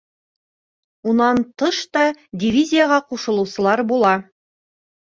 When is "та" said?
1.97-2.05